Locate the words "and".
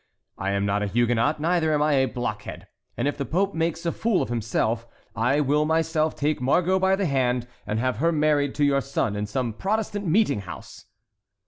2.97-3.07, 7.67-7.77